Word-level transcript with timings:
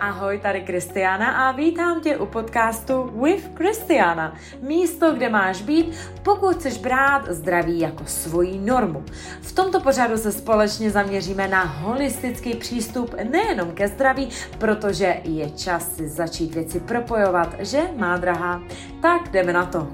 Ahoj, 0.00 0.38
tady 0.38 0.60
Kristiana 0.60 1.48
a 1.48 1.52
vítám 1.52 2.00
tě 2.00 2.16
u 2.16 2.26
podcastu 2.26 3.10
With 3.22 3.48
Kristiana. 3.54 4.36
Místo, 4.62 5.12
kde 5.12 5.28
máš 5.28 5.62
být, 5.62 5.96
pokud 6.22 6.56
chceš 6.56 6.78
brát 6.78 7.22
zdraví 7.28 7.80
jako 7.80 8.04
svoji 8.06 8.58
normu. 8.58 9.04
V 9.42 9.52
tomto 9.52 9.80
pořadu 9.80 10.18
se 10.18 10.32
společně 10.32 10.90
zaměříme 10.90 11.48
na 11.48 11.62
holistický 11.62 12.54
přístup 12.54 13.14
nejenom 13.30 13.70
ke 13.72 13.88
zdraví, 13.88 14.28
protože 14.58 15.20
je 15.24 15.50
čas 15.50 15.96
si 15.96 16.08
začít 16.08 16.54
věci 16.54 16.80
propojovat, 16.80 17.54
že 17.58 17.80
má 17.96 18.16
drahá. 18.16 18.62
Tak 19.02 19.30
jdeme 19.30 19.52
na 19.52 19.66
to. 19.66 19.88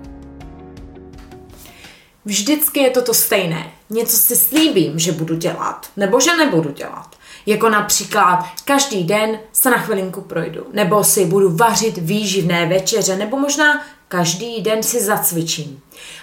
Vždycky 2.24 2.80
je 2.80 2.90
to 2.90 3.02
to 3.02 3.14
stejné. 3.14 3.70
Něco 3.90 4.16
si 4.16 4.36
slíbím, 4.36 4.98
že 4.98 5.12
budu 5.12 5.34
dělat, 5.34 5.86
nebo 5.96 6.20
že 6.20 6.36
nebudu 6.36 6.70
dělat. 6.70 7.16
Jako 7.46 7.68
například 7.68 8.46
každý 8.64 9.04
den 9.04 9.38
se 9.52 9.70
na 9.70 9.78
chvilinku 9.78 10.20
projdu, 10.20 10.66
nebo 10.72 11.04
si 11.04 11.24
budu 11.24 11.56
vařit 11.56 11.98
výživné 11.98 12.66
večeře, 12.66 13.16
nebo 13.16 13.36
možná 13.36 13.82
každý 14.08 14.62
den 14.62 14.82
si 14.82 15.00
zacvičím. 15.00 15.80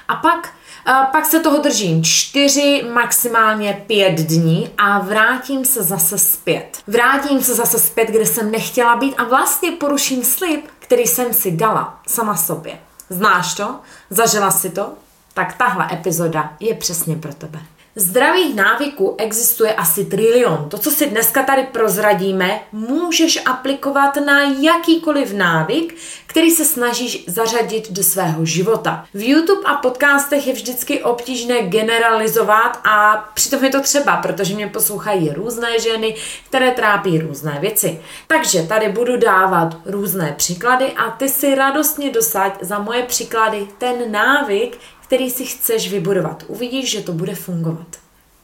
A 0.07 0.15
pak 0.15 0.53
a 0.85 1.03
pak 1.03 1.25
se 1.25 1.39
toho 1.39 1.57
držím 1.57 2.03
čtyři, 2.03 2.85
maximálně 2.93 3.83
pět 3.87 4.15
dní 4.15 4.69
a 4.77 4.99
vrátím 4.99 5.65
se 5.65 5.83
zase 5.83 6.17
zpět. 6.17 6.77
Vrátím 6.87 7.43
se 7.43 7.55
zase 7.55 7.79
zpět, 7.79 8.09
kde 8.09 8.25
jsem 8.25 8.51
nechtěla 8.51 8.95
být 8.95 9.15
a 9.17 9.23
vlastně 9.23 9.71
poruším 9.71 10.23
slib, 10.23 10.65
který 10.79 11.07
jsem 11.07 11.33
si 11.33 11.51
dala 11.51 11.99
sama 12.07 12.37
sobě. 12.37 12.79
Znáš 13.09 13.53
to? 13.53 13.79
Zažila 14.09 14.51
si 14.51 14.69
to? 14.69 14.93
Tak 15.33 15.57
tahle 15.57 15.87
epizoda 15.93 16.53
je 16.59 16.75
přesně 16.75 17.15
pro 17.15 17.33
tebe. 17.33 17.59
Zdravých 17.95 18.55
návyků 18.55 19.15
existuje 19.17 19.73
asi 19.73 20.05
trilion. 20.05 20.69
To, 20.69 20.77
co 20.77 20.91
si 20.91 21.07
dneska 21.07 21.43
tady 21.43 21.63
prozradíme, 21.63 22.61
můžeš 22.71 23.39
aplikovat 23.45 24.15
na 24.25 24.41
jakýkoliv 24.41 25.33
návyk, 25.33 25.95
který 26.27 26.51
se 26.51 26.65
snažíš 26.65 27.25
zařadit 27.27 27.91
do 27.91 28.03
svého 28.03 28.45
života. 28.45 29.05
V 29.13 29.29
YouTube 29.29 29.61
a 29.65 29.75
podcastech 29.75 30.47
je 30.47 30.53
vždycky 30.53 31.03
obtížné 31.03 31.61
generalizovat 31.61 32.79
a 32.83 33.29
přitom 33.33 33.63
je 33.63 33.69
to 33.69 33.81
třeba, 33.81 34.17
protože 34.17 34.55
mě 34.55 34.67
poslouchají 34.67 35.29
různé 35.29 35.79
ženy, 35.79 36.15
které 36.45 36.71
trápí 36.71 37.19
různé 37.19 37.57
věci. 37.61 38.01
Takže 38.27 38.63
tady 38.63 38.89
budu 38.89 39.17
dávat 39.17 39.77
různé 39.85 40.33
příklady 40.37 40.93
a 40.93 41.11
ty 41.11 41.29
si 41.29 41.55
radostně 41.55 42.11
dosaď 42.11 42.57
za 42.61 42.79
moje 42.79 43.03
příklady 43.03 43.67
ten 43.77 44.11
návyk, 44.11 44.77
který 45.11 45.29
si 45.29 45.45
chceš 45.45 45.91
vybudovat. 45.91 46.43
Uvidíš, 46.47 46.91
že 46.91 47.01
to 47.01 47.13
bude 47.13 47.35
fungovat. 47.35 47.87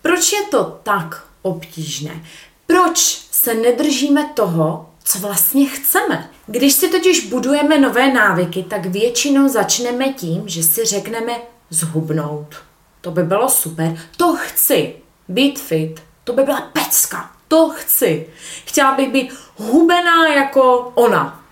Proč 0.02 0.34
je 0.34 0.44
to 0.52 0.80
tak 0.84 1.26
obtížné? 1.42 2.24
Proč 2.66 3.00
se 3.32 3.54
nedržíme 3.54 4.26
toho, 4.34 4.90
co 5.04 5.20
vlastně 5.20 5.66
chceme? 5.66 6.30
Když 6.48 6.74
si 6.74 6.88
totiž 6.88 7.28
budujeme 7.28 7.78
nové 7.78 8.14
návyky, 8.14 8.64
tak 8.64 8.86
většinou 8.86 9.48
začneme 9.48 10.14
tím, 10.14 10.48
že 10.48 10.64
si 10.64 10.86
řekneme 10.86 11.34
zhubnout. 11.70 12.56
To 13.02 13.12
by 13.12 13.24
bylo 13.24 13.50
super. 13.50 13.98
To 14.18 14.36
chci. 14.36 14.96
Být 15.28 15.60
fit. 15.60 16.02
To 16.24 16.34
by 16.34 16.44
byla 16.44 16.62
pecka. 16.62 17.32
To 17.48 17.70
chci. 17.70 18.30
Chtěla 18.66 18.96
bych 18.96 19.12
být 19.12 19.34
hubená 19.56 20.28
jako 20.28 20.92
ona. 20.96 21.47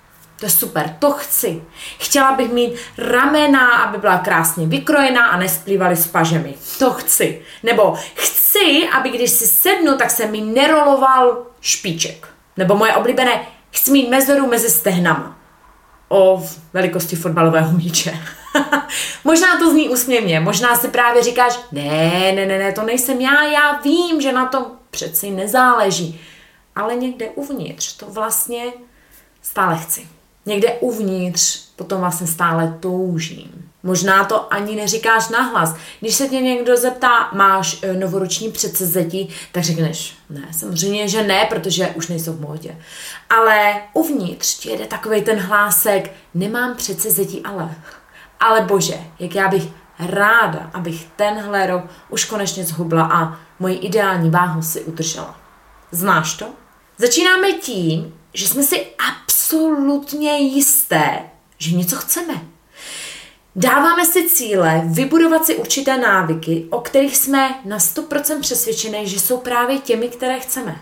To 0.46 0.50
je 0.50 0.58
super, 0.58 0.96
to 1.00 1.12
chci. 1.12 1.62
Chtěla 2.00 2.32
bych 2.32 2.52
mít 2.52 2.74
ramena, 2.98 3.72
aby 3.72 3.98
byla 3.98 4.18
krásně 4.18 4.68
vykrojená 4.68 5.28
a 5.28 5.38
nesplývaly 5.38 5.96
s 5.96 6.08
pažemi. 6.08 6.56
To 6.80 6.94
chci. 6.94 7.42
Nebo 7.64 7.96
chci, 8.14 8.90
aby 8.98 9.10
když 9.10 9.32
si 9.32 9.48
sednu, 9.48 9.98
tak 9.98 10.12
se 10.12 10.26
mi 10.26 10.42
neroloval 10.42 11.46
špiček. 11.62 12.28
Nebo 12.58 12.76
moje 12.76 12.96
oblíbené, 12.96 13.48
chci 13.72 13.92
mít 13.92 14.10
mezeru 14.10 14.48
mezi 14.48 14.70
stehnama. 14.70 15.38
O 16.10 16.44
velikosti 16.73 17.16
fotbalového 17.16 17.72
míče. 17.72 18.20
možná 19.23 19.58
to 19.60 19.72
zní 19.72 19.90
úsměvně, 19.90 20.39
možná 20.39 20.76
si 20.76 20.88
právě 20.88 21.23
říkáš, 21.23 21.60
ne, 21.72 22.32
ne, 22.36 22.45
ne, 22.45 22.60
ne, 22.60 22.72
to 22.72 22.84
nejsem 22.84 23.22
já, 23.22 23.44
já 23.44 23.80
vím, 23.82 24.22
že 24.22 24.32
na 24.32 24.45
tom 24.45 24.66
přeci 24.92 25.32
nezáleží. 25.32 26.22
Ale 26.76 26.95
někde 26.95 27.30
uvnitř 27.30 27.94
to 27.94 28.05
vlastně 28.05 28.64
stále 29.42 29.78
chci 29.78 30.14
někde 30.45 30.73
uvnitř 30.73 31.66
potom 31.76 32.00
vlastně 32.00 32.28
stále 32.28 32.78
toužím. 32.80 33.72
Možná 33.83 34.23
to 34.23 34.54
ani 34.54 34.76
neříkáš 34.76 35.30
nahlas. 35.30 35.76
Když 36.00 36.16
se 36.16 36.28
tě 36.28 36.42
někdo 36.42 36.78
zeptá, 36.78 37.30
máš 37.33 37.83
e, 37.83 37.94
novoroční 37.94 38.52
předsevzetí, 38.52 39.30
tak 39.52 39.64
řekneš, 39.64 40.16
ne, 40.30 40.48
samozřejmě, 40.52 41.08
že 41.08 41.23
ne, 41.23 41.45
protože 41.50 41.88
už 41.88 42.08
nejsou 42.08 42.34
v 42.34 42.42
módě. 42.42 42.78
Ale 43.30 43.82
uvnitř 43.94 44.60
ti 44.60 44.70
jede 44.70 44.86
takový 44.86 45.22
ten 45.22 45.39
hlásek, 45.39 46.11
nemám 46.34 46.76
předsevzetí, 46.76 47.42
ale. 47.42 47.76
Ale 48.39 48.61
bože, 48.61 48.98
jak 49.20 49.36
já 49.36 49.48
bych 49.48 49.64
ráda, 50.00 50.70
abych 50.73 51.08
tenhle 51.16 51.67
rok 51.67 51.84
už 52.10 52.26
konečně 52.26 52.64
zhubla 52.64 53.10
a 53.14 53.39
moji 53.60 53.76
ideální 53.76 54.30
váhu 54.30 54.61
si 54.61 54.82
udržela. 54.82 55.36
Znáš 55.92 56.34
to? 56.34 56.45
Začínáme 56.98 57.52
tím, 57.52 58.14
že 58.36 58.48
jsme 58.48 58.64
si 58.64 58.88
absolutně 59.10 60.38
jisté, 60.38 61.30
že 61.58 61.76
něco 61.76 61.96
chceme. 61.96 62.42
Dáváme 63.56 64.06
si 64.06 64.30
cíle, 64.30 64.82
vybudovat 64.86 65.46
si 65.46 65.56
určité 65.56 65.98
návyky, 65.98 66.68
o 66.70 66.82
kterých 66.82 67.18
jsme 67.18 67.60
na 67.66 67.78
100% 67.78 68.42
přesvědčené, 68.42 69.06
že 69.06 69.20
jsou 69.20 69.38
právě 69.38 69.80
těmi, 69.80 70.10
které 70.10 70.40
chceme. 70.40 70.82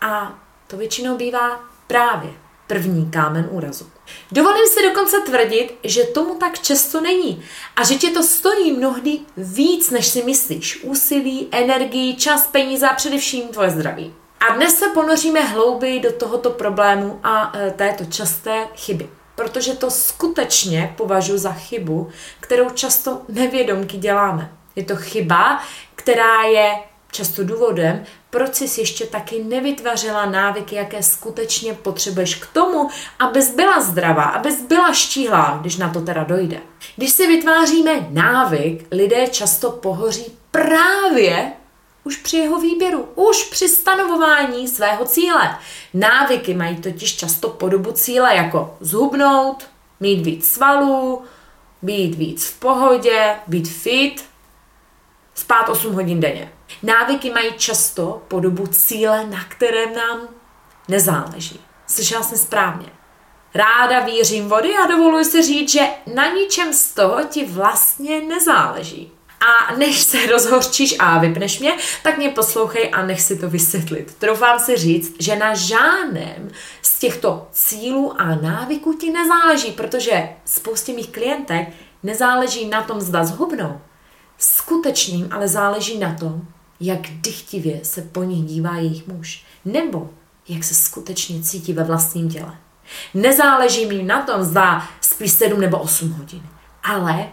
A 0.00 0.38
to 0.66 0.76
většinou 0.76 1.16
bývá 1.16 1.60
právě 1.86 2.30
první 2.66 3.10
kámen 3.10 3.48
úrazu. 3.50 3.90
Dovolím 4.32 4.66
si 4.66 4.82
dokonce 4.82 5.16
tvrdit, 5.20 5.78
že 5.84 6.04
tomu 6.04 6.34
tak 6.34 6.58
často 6.58 7.00
není 7.00 7.44
a 7.76 7.84
že 7.84 7.94
tě 7.94 8.10
to 8.10 8.22
stojí 8.22 8.72
mnohdy 8.72 9.18
víc, 9.36 9.90
než 9.90 10.06
si 10.06 10.22
myslíš. 10.22 10.84
Úsilí, 10.84 11.48
energii, 11.50 12.16
čas, 12.16 12.46
peníze 12.46 12.88
a 12.88 12.94
především 12.94 13.48
tvoje 13.48 13.70
zdraví. 13.70 14.14
A 14.48 14.54
dnes 14.54 14.78
se 14.78 14.88
ponoříme 14.88 15.40
hlouběji 15.40 16.00
do 16.00 16.12
tohoto 16.12 16.50
problému 16.50 17.20
a 17.22 17.52
e, 17.56 17.70
této 17.70 18.04
časté 18.04 18.66
chyby. 18.74 19.08
Protože 19.34 19.74
to 19.74 19.90
skutečně 19.90 20.94
považuji 20.96 21.38
za 21.38 21.52
chybu, 21.52 22.08
kterou 22.40 22.70
často 22.70 23.22
nevědomky 23.28 23.96
děláme. 23.96 24.52
Je 24.76 24.84
to 24.84 24.96
chyba, 24.96 25.62
která 25.94 26.42
je 26.42 26.74
často 27.12 27.44
důvodem, 27.44 28.04
proč 28.30 28.54
jsi 28.54 28.80
ještě 28.80 29.06
taky 29.06 29.44
nevytvořila 29.44 30.26
návyky, 30.26 30.74
jaké 30.74 31.02
skutečně 31.02 31.74
potřebuješ 31.74 32.34
k 32.34 32.46
tomu, 32.46 32.90
abys 33.18 33.54
byla 33.54 33.80
zdravá, 33.80 34.22
abys 34.22 34.62
byla 34.62 34.92
štíhlá, 34.92 35.58
když 35.60 35.76
na 35.76 35.88
to 35.88 36.00
teda 36.00 36.24
dojde. 36.24 36.60
Když 36.96 37.12
si 37.12 37.26
vytváříme 37.26 38.06
návyk, 38.10 38.86
lidé 38.90 39.26
často 39.26 39.70
pohoří 39.70 40.38
právě 40.50 41.52
už 42.04 42.16
při 42.16 42.36
jeho 42.36 42.60
výběru, 42.60 43.08
už 43.14 43.44
při 43.44 43.68
stanovování 43.68 44.68
svého 44.68 45.04
cíle. 45.04 45.58
Návyky 45.94 46.54
mají 46.54 46.76
totiž 46.76 47.16
často 47.16 47.48
podobu 47.48 47.92
cíle 47.92 48.36
jako 48.36 48.76
zhubnout, 48.80 49.66
mít 50.00 50.22
víc 50.24 50.52
svalů, 50.52 51.22
být 51.82 52.14
víc 52.14 52.46
v 52.46 52.58
pohodě, 52.58 53.36
být 53.46 53.68
fit, 53.68 54.24
spát 55.34 55.68
8 55.68 55.94
hodin 55.94 56.20
denně. 56.20 56.52
Návyky 56.82 57.30
mají 57.30 57.52
často 57.52 58.22
podobu 58.28 58.66
cíle, 58.66 59.26
na 59.26 59.44
kterém 59.44 59.94
nám 59.94 60.28
nezáleží. 60.88 61.60
Slyšela 61.86 62.22
jsem 62.22 62.38
správně. 62.38 62.86
Ráda 63.54 64.00
vířím 64.00 64.48
vody 64.48 64.74
a 64.76 64.86
dovoluji 64.86 65.24
si 65.24 65.42
říct, 65.42 65.70
že 65.70 65.80
na 66.14 66.28
ničem 66.30 66.72
z 66.72 66.94
toho 66.94 67.24
ti 67.28 67.44
vlastně 67.44 68.20
nezáleží. 68.20 69.12
A 69.40 69.76
než 69.76 70.00
se 70.00 70.26
rozhorčíš 70.26 70.96
a 70.98 71.18
vypneš 71.18 71.60
mě, 71.60 71.72
tak 72.02 72.18
mě 72.18 72.28
poslouchej 72.28 72.90
a 72.92 73.06
nech 73.06 73.20
si 73.20 73.38
to 73.38 73.50
vysvětlit. 73.50 74.14
Troufám 74.18 74.58
si 74.58 74.76
říct, 74.76 75.14
že 75.18 75.36
na 75.36 75.54
žádném 75.54 76.50
z 76.82 76.98
těchto 76.98 77.48
cílů 77.52 78.20
a 78.20 78.34
návyků 78.34 78.92
ti 78.92 79.12
nezáleží, 79.12 79.72
protože 79.72 80.28
spoustě 80.44 80.92
mých 80.92 81.08
klientek 81.08 81.68
nezáleží 82.02 82.68
na 82.68 82.82
tom, 82.82 83.00
zda 83.00 83.24
zhubnou. 83.24 83.80
Skutečným 84.38 85.28
ale 85.30 85.48
záleží 85.48 85.98
na 85.98 86.14
tom, 86.14 86.42
jak 86.80 87.00
dychtivě 87.00 87.80
se 87.82 88.02
po 88.02 88.22
nich 88.22 88.44
dívá 88.44 88.76
jejich 88.76 89.06
muž, 89.06 89.44
nebo 89.64 90.10
jak 90.48 90.64
se 90.64 90.74
skutečně 90.74 91.42
cítí 91.42 91.72
ve 91.72 91.84
vlastním 91.84 92.30
těle. 92.30 92.58
Nezáleží 93.14 93.86
mi 93.86 94.02
na 94.02 94.22
tom, 94.22 94.42
zda 94.42 94.88
spí 95.00 95.28
7 95.28 95.60
nebo 95.60 95.78
8 95.78 96.10
hodin, 96.10 96.42
ale 96.82 97.28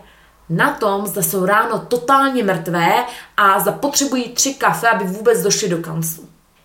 na 0.50 0.74
tom, 0.74 1.08
zda 1.08 1.22
jsou 1.22 1.46
ráno 1.46 1.80
totálně 1.80 2.44
mrtvé 2.44 3.06
a 3.38 3.60
zapotřebují 3.60 4.30
tři 4.30 4.54
kafe, 4.54 4.90
aby 4.90 5.06
vůbec 5.06 5.42
došli 5.42 5.70
do 5.70 5.78
kanclu. 5.78 6.24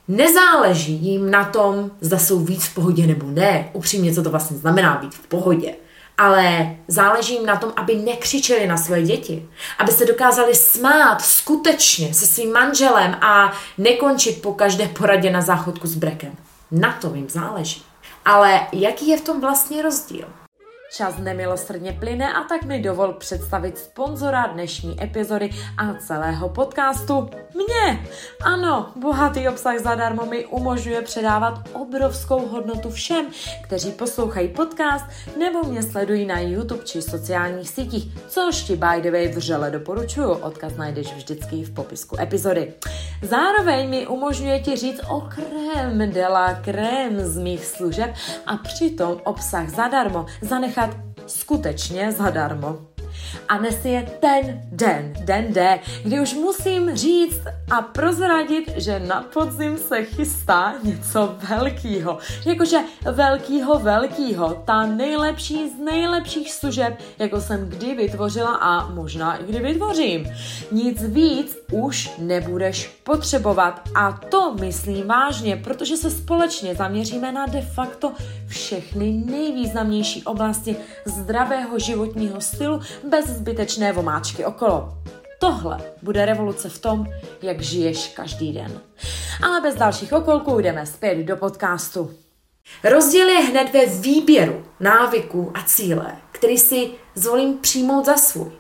Nezáleží 0.09 0.93
jim 0.93 1.31
na 1.31 1.45
tom, 1.45 1.91
zda 2.01 2.19
jsou 2.19 2.39
víc 2.39 2.65
v 2.65 2.75
pohodě 2.75 3.07
nebo 3.07 3.27
ne. 3.27 3.69
Upřímně, 3.73 4.15
co 4.15 4.23
to 4.23 4.31
vlastně 4.31 4.57
znamená 4.57 4.97
být 4.97 5.15
v 5.15 5.27
pohodě. 5.27 5.75
Ale 6.19 6.77
záleží 6.89 7.35
jim 7.35 7.47
na 7.47 7.57
tom, 7.57 7.73
aby 7.77 7.97
nekřičeli 7.97 8.67
na 8.67 8.77
své 8.77 9.03
děti. 9.03 9.49
Aby 9.79 9.93
se 9.93 10.05
dokázali 10.05 10.55
smát 10.55 11.23
skutečně 11.23 12.15
se 12.15 12.27
svým 12.27 12.53
manželem 12.53 13.17
a 13.21 13.53
nekončit 13.79 14.43
po 14.43 14.55
každé 14.55 14.89
poradě 14.89 15.31
na 15.31 15.41
záchodku 15.41 15.87
s 15.87 15.95
brekem. 15.95 16.33
Na 16.71 16.93
to 17.01 17.15
jim 17.15 17.29
záleží. 17.29 17.83
Ale 18.25 18.61
jaký 18.73 19.09
je 19.09 19.19
v 19.19 19.25
tom 19.25 19.41
vlastně 19.41 19.83
rozdíl? 19.83 20.27
Čas 20.93 21.19
nemilosrdně 21.19 21.93
plyne 21.93 22.33
a 22.33 22.45
tak 22.45 22.65
mi 22.65 22.81
dovol 22.81 23.13
představit 23.13 23.79
sponzora 23.79 24.47
dnešní 24.47 25.03
epizody 25.03 25.51
a 25.79 25.95
celého 25.95 26.49
podcastu. 26.49 27.31
Mě! 27.55 28.07
Ano, 28.45 28.93
bohatý 28.97 29.49
obsah 29.49 29.79
zadarmo 29.79 30.27
mi 30.27 30.47
umožňuje 30.47 31.03
předávat 31.03 31.69
obrovskou 31.73 32.47
hodnotu 32.47 32.91
všem, 32.91 33.27
kteří 33.63 33.91
poslouchají 33.91 34.49
podcast 34.49 35.05
nebo 35.39 35.63
mě 35.63 35.83
sledují 35.83 36.27
na 36.27 36.41
YouTube 36.41 36.85
či 36.85 37.03
sociálních 37.03 37.69
sítích, 37.69 38.19
což 38.29 38.63
ti 38.63 38.77
by 38.77 39.03
the 39.03 39.11
way 39.11 39.29
vřele 39.29 39.71
doporučuju. 39.71 40.31
Odkaz 40.31 40.77
najdeš 40.77 41.13
vždycky 41.13 41.63
v 41.65 41.75
popisku 41.75 42.21
epizody. 42.21 42.75
Zároveň 43.23 43.91
mi 43.91 44.07
umožňuje 44.07 44.61
ti 44.61 44.77
říct 44.77 45.01
o 45.09 45.21
krém 45.21 46.13
de 46.13 46.29
la 46.29 46.55
krém 46.55 47.21
z 47.21 47.39
mých 47.39 47.67
služeb 47.67 48.15
a 48.47 48.57
přitom 48.57 49.21
obsah 49.25 49.69
zadarmo 49.69 50.27
zanechat 50.41 50.82
nechat 50.83 50.97
skutečně 51.27 52.13
zadarmo. 52.13 52.79
A 53.49 53.59
dnes 53.59 53.85
je 53.85 54.03
ten 54.21 54.63
den, 54.73 55.13
den 55.25 55.53
D, 55.53 55.81
kdy 56.03 56.21
už 56.21 56.35
musím 56.35 56.97
říct 56.97 57.41
a 57.71 57.83
prozradit, 57.83 58.73
že 58.77 59.01
na 59.01 59.23
podzim 59.23 59.79
se 59.79 60.05
chystá 60.05 60.75
něco 60.83 61.37
velkýho. 61.49 62.19
Jakože 62.45 62.79
velkýho, 63.13 63.79
velkýho. 63.79 64.63
Ta 64.65 64.87
nejlepší 64.87 65.71
z 65.71 65.79
nejlepších 65.79 66.53
služeb, 66.53 66.99
jako 67.19 67.41
jsem 67.41 67.69
kdy 67.69 67.95
vytvořila 67.95 68.55
a 68.55 68.89
možná 68.89 69.37
i 69.37 69.45
kdy 69.45 69.59
vytvořím. 69.59 70.27
Nic 70.73 71.03
víc 71.03 71.57
už 71.73 72.11
nebudeš 72.19 72.87
potřebovat. 72.87 73.81
A 73.95 74.13
to 74.13 74.55
myslím 74.55 75.07
vážně, 75.07 75.57
protože 75.57 75.97
se 75.97 76.11
společně 76.11 76.75
zaměříme 76.75 77.33
na 77.33 77.47
de 77.47 77.63
facto 77.63 78.13
všechny 78.47 79.13
nejvýznamnější 79.13 80.25
oblasti 80.25 80.77
zdravého 81.05 81.79
životního 81.79 82.41
stylu 82.41 82.81
bez 83.09 83.27
zbytečné 83.27 83.93
vomáčky 83.93 84.45
okolo. 84.45 84.99
Tohle 85.39 85.81
bude 86.03 86.27
revoluce 86.27 86.69
v 86.69 86.79
tom, 86.79 87.07
jak 87.43 87.61
žiješ 87.61 88.09
každý 88.09 88.53
den. 88.53 88.81
Ale 89.43 89.61
bez 89.61 89.75
dalších 89.75 90.13
okolků 90.13 90.61
jdeme 90.61 90.87
zpět 90.87 91.19
do 91.19 91.37
podcastu. 91.37 92.11
Rozdíl 92.85 93.29
je 93.29 93.39
hned 93.39 93.73
ve 93.73 93.87
výběru 93.87 94.65
návyků 94.81 95.53
a 95.55 95.63
cíle, 95.63 96.17
který 96.33 96.59
si 96.59 96.91
zvolím 97.15 97.59
přijmout 97.59 98.07
za 98.07 98.17
svůj. 98.17 98.53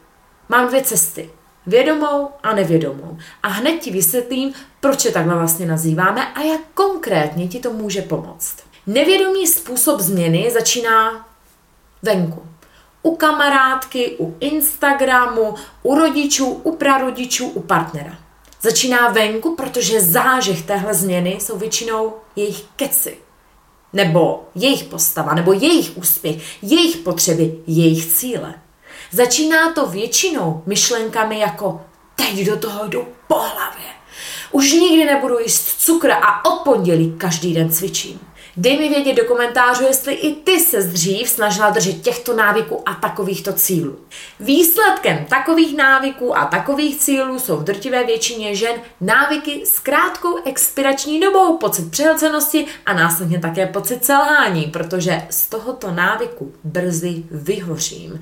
Mám 0.48 0.68
dvě 0.68 0.82
cesty. 0.82 1.30
Vědomou 1.66 2.28
a 2.42 2.54
nevědomou. 2.54 3.18
A 3.42 3.48
hned 3.48 3.78
ti 3.78 3.90
vysvětlím, 3.90 4.52
proč 4.80 5.04
je 5.04 5.12
takhle 5.12 5.34
vlastně 5.34 5.66
nazýváme 5.66 6.32
a 6.32 6.40
jak 6.40 6.60
konkrétně 6.74 7.48
ti 7.48 7.58
to 7.58 7.72
může 7.72 8.02
pomoct. 8.02 8.56
Nevědomý 8.86 9.46
způsob 9.46 10.00
změny 10.00 10.50
začíná 10.50 11.28
venku 12.02 12.42
u 13.02 13.16
kamarádky, 13.16 14.16
u 14.18 14.36
Instagramu, 14.40 15.54
u 15.82 15.94
rodičů, 15.94 16.46
u 16.46 16.76
prarodičů, 16.76 17.48
u 17.48 17.60
partnera. 17.60 18.18
Začíná 18.60 19.08
venku, 19.08 19.56
protože 19.56 20.00
zážeh 20.00 20.62
téhle 20.62 20.94
změny 20.94 21.30
jsou 21.40 21.58
většinou 21.58 22.12
jejich 22.36 22.64
keci, 22.76 23.16
nebo 23.92 24.48
jejich 24.54 24.84
postava, 24.84 25.34
nebo 25.34 25.52
jejich 25.52 25.96
úspěch, 25.96 26.62
jejich 26.62 26.96
potřeby, 26.96 27.58
jejich 27.66 28.06
cíle. 28.06 28.54
Začíná 29.12 29.72
to 29.72 29.86
většinou 29.86 30.62
myšlenkami 30.66 31.38
jako 31.38 31.80
teď 32.16 32.46
do 32.46 32.56
toho 32.56 32.88
jdu 32.88 33.08
po 33.28 33.34
hlavě. 33.34 33.86
Už 34.50 34.72
nikdy 34.72 35.04
nebudu 35.04 35.38
jíst 35.38 35.80
cukr 35.80 36.10
a 36.10 36.44
od 36.44 36.58
pondělí 36.58 37.14
každý 37.18 37.54
den 37.54 37.70
cvičím. 37.70 38.20
Dej 38.56 38.78
mi 38.78 38.88
vědět 38.88 39.14
do 39.14 39.24
komentářů, 39.24 39.84
jestli 39.84 40.14
i 40.14 40.34
ty 40.34 40.60
se 40.60 40.82
dřív 40.82 41.28
snažila 41.28 41.70
držet 41.70 42.02
těchto 42.02 42.36
návyků 42.36 42.88
a 42.88 42.94
takovýchto 42.94 43.52
cílů. 43.52 43.98
Výsledkem 44.40 45.24
takových 45.24 45.76
návyků 45.76 46.36
a 46.36 46.44
takových 46.44 46.96
cílů 46.96 47.38
jsou 47.38 47.56
v 47.56 47.64
drtivé 47.64 48.04
většině 48.04 48.54
žen 48.54 48.74
návyky 49.00 49.62
s 49.66 49.78
krátkou 49.78 50.38
expirační 50.44 51.20
dobou, 51.20 51.56
pocit 51.56 51.90
přehlcenosti 51.90 52.66
a 52.86 52.92
následně 52.92 53.38
také 53.38 53.66
pocit 53.66 54.04
selhání, 54.04 54.62
protože 54.64 55.22
z 55.30 55.46
tohoto 55.46 55.90
návyku 55.90 56.52
brzy 56.64 57.22
vyhořím. 57.30 58.20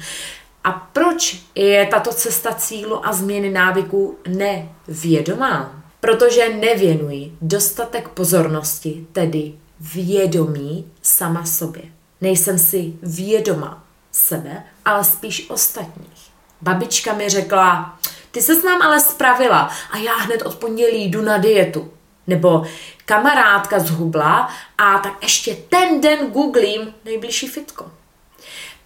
A 0.64 0.72
proč 0.72 1.42
je 1.54 1.86
tato 1.86 2.12
cesta 2.12 2.54
cílu 2.54 3.06
a 3.06 3.12
změny 3.12 3.50
návyků 3.50 4.18
nevědomá? 4.28 5.82
Protože 6.00 6.48
nevěnují 6.48 7.38
dostatek 7.40 8.08
pozornosti, 8.08 9.06
tedy 9.12 9.54
vědomí 9.80 10.92
sama 11.02 11.44
sobě. 11.44 11.82
Nejsem 12.20 12.58
si 12.58 12.92
vědoma 13.02 13.84
sebe, 14.12 14.64
ale 14.84 15.04
spíš 15.04 15.50
ostatních. 15.50 16.30
Babička 16.60 17.12
mi 17.12 17.28
řekla, 17.28 17.98
ty 18.30 18.42
se 18.42 18.60
s 18.60 18.64
nám 18.64 18.82
ale 18.82 19.00
spravila 19.00 19.70
a 19.90 19.96
já 19.96 20.14
hned 20.16 20.42
od 20.42 20.54
pondělí 20.54 21.04
jdu 21.04 21.22
na 21.22 21.38
dietu. 21.38 21.92
Nebo 22.26 22.66
kamarádka 23.04 23.78
zhubla 23.78 24.50
a 24.78 24.98
tak 24.98 25.22
ještě 25.22 25.54
ten 25.54 26.00
den 26.00 26.26
googlím 26.26 26.94
nejbližší 27.04 27.48
fitko. 27.48 27.90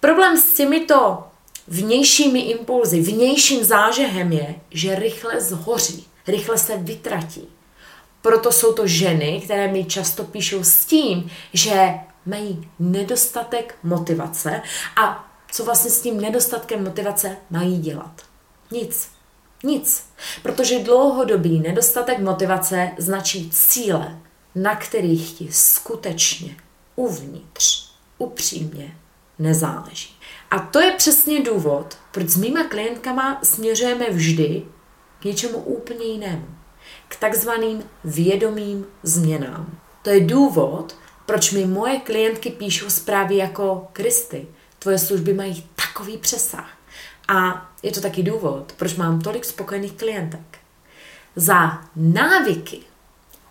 Problém 0.00 0.36
s 0.36 0.52
těmito 0.52 1.24
vnějšími 1.68 2.40
impulzy, 2.40 3.00
vnějším 3.00 3.64
zážehem 3.64 4.32
je, 4.32 4.54
že 4.70 4.94
rychle 4.94 5.40
zhoří, 5.40 6.06
rychle 6.26 6.58
se 6.58 6.76
vytratí. 6.76 7.48
Proto 8.22 8.52
jsou 8.52 8.72
to 8.72 8.86
ženy, 8.86 9.40
které 9.44 9.72
mi 9.72 9.84
často 9.84 10.24
píšou 10.24 10.64
s 10.64 10.84
tím, 10.84 11.30
že 11.52 11.94
mají 12.26 12.68
nedostatek 12.78 13.74
motivace 13.82 14.62
a 14.96 15.30
co 15.52 15.64
vlastně 15.64 15.90
s 15.90 16.00
tím 16.00 16.20
nedostatkem 16.20 16.84
motivace 16.84 17.36
mají 17.50 17.78
dělat. 17.78 18.22
Nic. 18.70 19.08
Nic. 19.64 20.06
Protože 20.42 20.78
dlouhodobý 20.78 21.60
nedostatek 21.60 22.18
motivace 22.18 22.90
značí 22.98 23.50
cíle, 23.50 24.18
na 24.54 24.76
kterých 24.76 25.32
ti 25.32 25.48
skutečně 25.52 26.56
uvnitř, 26.96 27.90
upřímně 28.18 28.96
nezáleží. 29.38 30.13
A 30.54 30.58
to 30.58 30.80
je 30.80 30.92
přesně 30.92 31.40
důvod, 31.40 31.98
proč 32.12 32.28
s 32.28 32.36
mýma 32.36 32.64
klientkama 32.64 33.40
směřujeme 33.42 34.10
vždy 34.10 34.62
k 35.20 35.24
něčemu 35.24 35.58
úplně 35.58 36.04
jinému 36.04 36.46
k 37.08 37.16
takzvaným 37.16 37.82
vědomým 38.04 38.86
změnám. 39.02 39.78
To 40.02 40.10
je 40.10 40.20
důvod, 40.20 40.96
proč 41.26 41.52
mi 41.52 41.66
moje 41.66 42.00
klientky 42.00 42.50
píšou 42.50 42.90
zprávy 42.90 43.36
jako 43.36 43.88
Kristy, 43.92 44.46
tvoje 44.78 44.98
služby 44.98 45.34
mají 45.34 45.70
takový 45.76 46.18
přesah. 46.18 46.68
A 47.28 47.70
je 47.82 47.92
to 47.92 48.00
taky 48.00 48.22
důvod, 48.22 48.72
proč 48.76 48.94
mám 48.94 49.20
tolik 49.20 49.44
spokojených 49.44 49.92
klientek. 49.92 50.58
Za 51.36 51.82
návyky, 51.96 52.80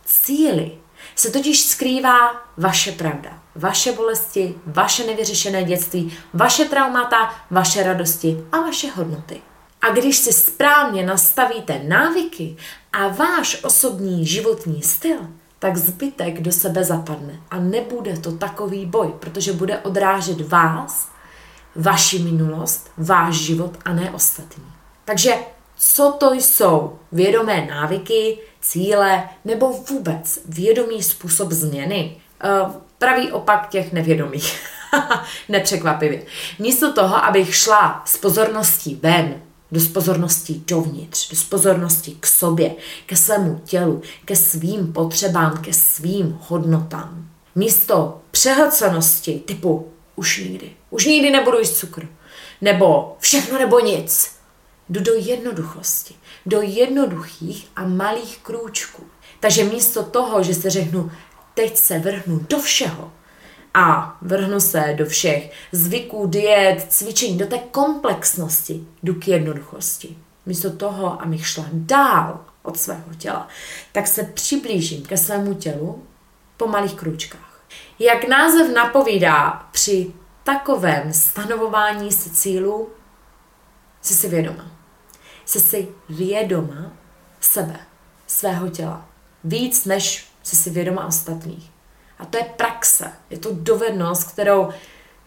cíly 0.05 0.71
se 1.15 1.31
totiž 1.31 1.61
skrývá 1.61 2.31
vaše 2.57 2.91
pravda, 2.91 3.29
vaše 3.55 3.91
bolesti, 3.91 4.55
vaše 4.65 5.03
nevyřešené 5.03 5.63
dětství, 5.63 6.17
vaše 6.33 6.65
traumata, 6.65 7.33
vaše 7.51 7.83
radosti 7.83 8.37
a 8.51 8.59
vaše 8.61 8.91
hodnoty. 8.91 9.41
A 9.81 9.89
když 9.89 10.17
si 10.17 10.33
správně 10.33 11.05
nastavíte 11.05 11.81
návyky 11.83 12.57
a 12.93 13.07
váš 13.07 13.63
osobní 13.63 14.25
životní 14.25 14.81
styl, 14.81 15.17
tak 15.59 15.77
zbytek 15.77 16.41
do 16.41 16.51
sebe 16.51 16.83
zapadne. 16.83 17.39
A 17.51 17.59
nebude 17.59 18.17
to 18.17 18.31
takový 18.31 18.85
boj, 18.85 19.13
protože 19.19 19.53
bude 19.53 19.79
odrážet 19.79 20.49
vás, 20.49 21.09
vaši 21.75 22.19
minulost, 22.19 22.91
váš 22.97 23.35
život 23.35 23.77
a 23.85 23.93
ne 23.93 24.11
ostatní. 24.11 24.65
Takže 25.05 25.35
co 25.85 26.11
to 26.19 26.33
jsou 26.33 26.99
vědomé 27.11 27.65
návyky, 27.65 28.37
cíle 28.61 29.29
nebo 29.45 29.73
vůbec 29.89 30.39
vědomý 30.45 31.03
způsob 31.03 31.51
změny? 31.51 32.17
Uh, 32.65 32.71
pravý 32.97 33.31
opak 33.31 33.69
těch 33.69 33.93
nevědomých. 33.93 34.59
Nepřekvapivě. 35.49 36.21
Místo 36.59 36.93
toho, 36.93 37.25
abych 37.25 37.55
šla 37.55 38.01
s 38.05 38.17
pozorností 38.17 38.99
ven, 39.03 39.41
dost 39.71 39.87
pozornosti 39.87 40.61
dovnitř, 40.67 41.29
dost 41.29 41.43
pozornosti 41.43 42.17
k 42.19 42.27
sobě, 42.27 42.75
ke 43.05 43.15
svému 43.15 43.61
tělu, 43.65 44.01
ke 44.25 44.35
svým 44.35 44.93
potřebám, 44.93 45.57
ke 45.57 45.73
svým 45.73 46.39
hodnotám. 46.47 47.29
Místo 47.55 48.21
přehlcenosti 48.31 49.43
typu 49.45 49.91
už 50.15 50.37
nikdy, 50.37 50.71
už 50.89 51.05
nikdy 51.05 51.31
nebudu 51.31 51.59
jíst 51.59 51.77
cukr, 51.77 52.07
nebo 52.61 53.17
všechno 53.19 53.59
nebo 53.59 53.79
nic, 53.79 54.42
jdu 54.89 54.99
do 54.99 55.13
jednoduchosti, 55.13 56.15
do 56.45 56.61
jednoduchých 56.61 57.67
a 57.75 57.87
malých 57.87 58.39
krůčků. 58.43 59.03
Takže 59.39 59.63
místo 59.63 60.03
toho, 60.03 60.43
že 60.43 60.53
se 60.53 60.69
řeknu, 60.69 61.11
teď 61.53 61.77
se 61.77 61.99
vrhnu 61.99 62.45
do 62.49 62.59
všeho, 62.59 63.11
a 63.73 64.17
vrhnu 64.21 64.59
se 64.59 64.93
do 64.97 65.05
všech 65.05 65.51
zvyků, 65.71 66.27
diet, 66.27 66.85
cvičení, 66.89 67.37
do 67.37 67.45
té 67.45 67.57
komplexnosti, 67.57 68.87
jdu 69.03 69.13
k 69.13 69.27
jednoduchosti. 69.27 70.17
Místo 70.45 70.71
toho, 70.71 71.21
abych 71.21 71.47
šla 71.47 71.65
dál 71.71 72.39
od 72.61 72.79
svého 72.79 73.13
těla, 73.17 73.47
tak 73.91 74.07
se 74.07 74.23
přiblížím 74.23 75.05
ke 75.05 75.17
svému 75.17 75.53
tělu 75.53 76.03
po 76.57 76.67
malých 76.67 76.93
kručkách. 76.93 77.63
Jak 77.99 78.27
název 78.27 78.73
napovídá, 78.75 79.67
při 79.71 80.13
takovém 80.43 81.13
stanovování 81.13 82.11
si 82.11 82.29
cílu 82.29 82.89
jsi 84.03 84.13
si 84.13 84.29
vědoma. 84.29 84.71
Jsi 85.45 85.59
si 85.59 85.87
vědoma 86.09 86.91
sebe, 87.41 87.79
svého 88.27 88.69
těla. 88.69 89.09
Víc, 89.43 89.85
než 89.85 90.27
jsi 90.43 90.55
si 90.55 90.69
vědoma 90.69 91.05
ostatních. 91.05 91.71
A 92.19 92.25
to 92.25 92.37
je 92.37 92.43
praxe, 92.43 93.11
je 93.29 93.37
to 93.37 93.49
dovednost, 93.51 94.31
kterou 94.31 94.69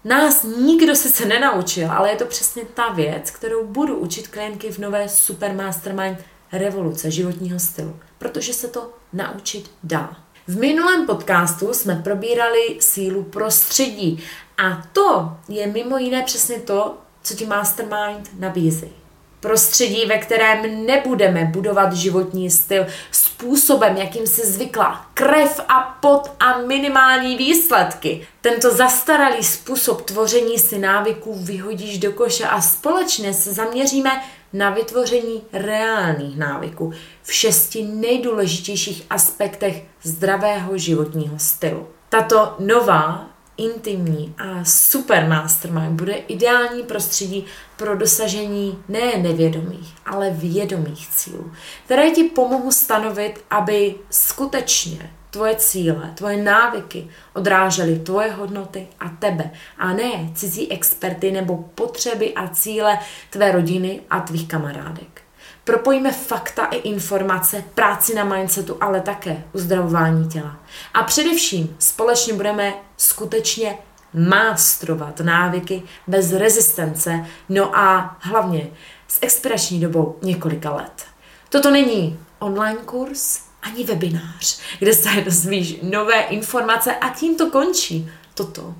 nás 0.04 0.42
nikdo 0.42 0.96
sice 0.96 1.24
nenaučil, 1.26 1.92
ale 1.92 2.10
je 2.10 2.16
to 2.16 2.26
přesně 2.26 2.62
ta 2.64 2.88
věc, 2.88 3.30
kterou 3.30 3.66
budu 3.66 3.96
učit 3.96 4.28
klientky 4.28 4.72
v 4.72 4.78
nové 4.78 5.08
Super 5.08 5.54
Mastermind 5.54 6.18
revoluce 6.52 7.10
životního 7.10 7.58
stylu, 7.58 8.00
protože 8.18 8.54
se 8.54 8.68
to 8.68 8.92
naučit 9.12 9.70
dá. 9.82 10.16
V 10.46 10.58
minulém 10.58 11.06
podcastu 11.06 11.74
jsme 11.74 11.94
probírali 12.04 12.76
sílu 12.80 13.22
prostředí 13.22 14.24
a 14.58 14.82
to 14.92 15.36
je 15.48 15.66
mimo 15.66 15.98
jiné 15.98 16.22
přesně 16.22 16.58
to, 16.58 16.98
co 17.26 17.34
ti 17.34 17.46
Mastermind 17.46 18.30
nabízí. 18.38 18.92
Prostředí, 19.40 20.06
ve 20.06 20.18
kterém 20.18 20.86
nebudeme 20.86 21.44
budovat 21.44 21.92
životní 21.92 22.50
styl 22.50 22.86
způsobem, 23.10 23.96
jakým 23.96 24.26
si 24.26 24.46
zvykla. 24.46 25.06
Krev 25.14 25.60
a 25.68 25.98
pot 26.00 26.30
a 26.40 26.58
minimální 26.58 27.36
výsledky. 27.36 28.26
Tento 28.40 28.74
zastaralý 28.74 29.44
způsob 29.44 30.02
tvoření 30.02 30.58
si 30.58 30.78
návyků 30.78 31.34
vyhodíš 31.34 31.98
do 31.98 32.12
koše 32.12 32.44
a 32.44 32.60
společně 32.60 33.34
se 33.34 33.52
zaměříme 33.52 34.22
na 34.52 34.70
vytvoření 34.70 35.42
reálných 35.52 36.38
návyků 36.38 36.92
v 37.22 37.32
šesti 37.32 37.82
nejdůležitějších 37.82 39.06
aspektech 39.10 39.82
zdravého 40.02 40.78
životního 40.78 41.38
stylu. 41.38 41.86
Tato 42.08 42.54
nová 42.58 43.35
intimní 43.56 44.34
a 44.38 44.64
super 44.64 45.28
mastermind 45.28 46.00
bude 46.00 46.12
ideální 46.12 46.82
prostředí 46.82 47.46
pro 47.76 47.96
dosažení 47.96 48.78
ne 48.88 49.12
nevědomých, 49.16 49.94
ale 50.06 50.30
vědomých 50.30 51.08
cílů, 51.08 51.52
které 51.84 52.10
ti 52.10 52.24
pomohou 52.24 52.72
stanovit, 52.72 53.44
aby 53.50 53.94
skutečně 54.10 55.10
tvoje 55.30 55.56
cíle, 55.56 56.12
tvoje 56.14 56.36
návyky 56.36 57.08
odrážely 57.32 57.98
tvoje 57.98 58.32
hodnoty 58.32 58.86
a 59.00 59.08
tebe, 59.08 59.50
a 59.78 59.92
ne 59.92 60.30
cizí 60.34 60.72
experty 60.72 61.30
nebo 61.30 61.56
potřeby 61.56 62.34
a 62.34 62.48
cíle 62.48 62.98
tvé 63.30 63.52
rodiny 63.52 64.00
a 64.10 64.20
tvých 64.20 64.48
kamarádek. 64.48 65.25
Propojíme 65.66 66.12
fakta 66.12 66.64
i 66.64 66.76
informace, 66.76 67.64
práci 67.74 68.14
na 68.14 68.24
mindsetu, 68.24 68.76
ale 68.80 69.00
také 69.00 69.44
uzdravování 69.52 70.28
těla. 70.28 70.56
A 70.94 71.02
především 71.02 71.76
společně 71.78 72.32
budeme 72.32 72.74
skutečně 72.96 73.78
mástrovat 74.14 75.20
návyky 75.20 75.82
bez 76.06 76.32
rezistence, 76.32 77.26
no 77.48 77.76
a 77.78 78.16
hlavně 78.20 78.68
s 79.08 79.18
expirační 79.22 79.80
dobou 79.80 80.18
několika 80.22 80.74
let. 80.74 81.04
Toto 81.48 81.70
není 81.70 82.18
online 82.38 82.78
kurz 82.84 83.40
ani 83.62 83.84
webinář, 83.84 84.60
kde 84.78 84.94
se 84.94 85.08
dozvíš 85.24 85.78
nové 85.82 86.20
informace 86.22 86.96
a 86.96 87.08
tím 87.08 87.36
to 87.36 87.50
končí. 87.50 88.10
Toto 88.34 88.74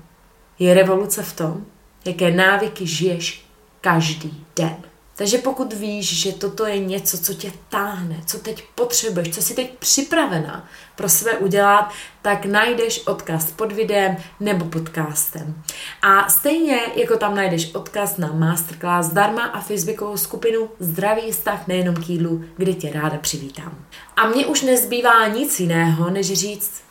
je 0.59 0.73
revoluce 0.73 1.23
v 1.23 1.33
tom, 1.33 1.65
jaké 2.05 2.31
návyky 2.31 2.87
žiješ 2.87 3.45
každý 3.81 4.45
den. 4.55 4.77
Takže 5.17 5.37
pokud 5.37 5.73
víš, 5.73 6.21
že 6.21 6.31
toto 6.31 6.65
je 6.65 6.79
něco, 6.79 7.17
co 7.17 7.33
tě 7.33 7.51
táhne, 7.69 8.21
co 8.25 8.39
teď 8.39 8.63
potřebuješ, 8.75 9.29
co 9.35 9.41
jsi 9.41 9.53
teď 9.53 9.77
připravena 9.77 10.69
pro 10.95 11.09
sebe 11.09 11.37
udělat, 11.37 11.91
tak 12.21 12.45
najdeš 12.45 13.07
odkaz 13.07 13.51
pod 13.51 13.71
videem 13.71 14.17
nebo 14.39 14.65
podcastem. 14.65 15.63
A 16.01 16.29
stejně 16.29 16.79
jako 16.95 17.17
tam 17.17 17.35
najdeš 17.35 17.75
odkaz 17.75 18.17
na 18.17 18.31
masterclass 18.31 19.07
zdarma 19.07 19.43
a 19.43 19.61
facebookovou 19.61 20.17
skupinu 20.17 20.69
Zdravý 20.79 21.31
vztah 21.31 21.67
nejenom 21.67 21.95
k 21.95 22.09
jídlu, 22.09 22.45
kde 22.57 22.73
tě 22.73 22.93
ráda 22.93 23.17
přivítám. 23.17 23.85
A 24.15 24.27
mně 24.27 24.45
už 24.45 24.61
nezbývá 24.61 25.27
nic 25.27 25.59
jiného, 25.59 26.09
než 26.09 26.33
říct, 26.33 26.81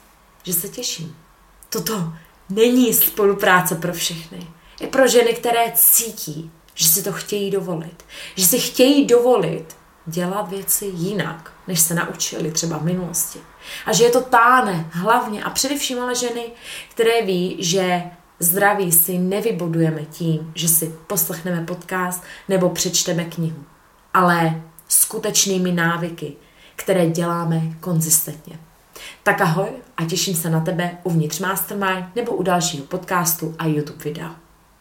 že 0.42 0.52
se 0.52 0.68
těším. 0.68 1.16
Toto 1.68 2.12
není 2.50 2.94
spolupráce 2.94 3.74
pro 3.74 3.92
všechny. 3.92 4.46
Je 4.80 4.86
pro 4.86 5.08
ženy, 5.08 5.34
které 5.34 5.72
cítí, 5.74 6.50
že 6.76 6.88
si 6.88 7.02
to 7.02 7.12
chtějí 7.12 7.50
dovolit. 7.50 8.04
Že 8.34 8.46
si 8.46 8.58
chtějí 8.58 9.06
dovolit 9.06 9.76
dělat 10.06 10.48
věci 10.48 10.84
jinak, 10.84 11.52
než 11.68 11.80
se 11.80 11.94
naučili 11.94 12.50
třeba 12.50 12.78
v 12.78 12.84
minulosti. 12.84 13.38
A 13.86 13.92
že 13.92 14.04
je 14.04 14.10
to 14.10 14.20
táne 14.20 14.90
hlavně 14.92 15.44
a 15.44 15.50
především 15.50 15.98
ale 16.02 16.14
ženy, 16.14 16.46
které 16.90 17.22
ví, 17.22 17.56
že 17.58 18.02
zdraví 18.40 18.92
si 18.92 19.18
nevybudujeme 19.18 20.04
tím, 20.04 20.52
že 20.54 20.68
si 20.68 20.94
poslechneme 21.06 21.66
podcast 21.66 22.22
nebo 22.48 22.70
přečteme 22.70 23.24
knihu, 23.24 23.64
ale 24.14 24.62
skutečnými 24.88 25.72
návyky, 25.72 26.32
které 26.76 27.06
děláme 27.06 27.62
konzistentně. 27.80 28.58
Tak 29.22 29.40
ahoj 29.40 29.68
a 29.96 30.04
těším 30.04 30.34
se 30.34 30.50
na 30.50 30.60
tebe 30.60 30.98
uvnitř 31.02 31.38
Mastermind 31.38 32.16
nebo 32.16 32.32
u 32.32 32.42
dalšího 32.42 32.84
podcastu 32.84 33.54
a 33.58 33.66
YouTube 33.66 34.04
videa. 34.04 34.45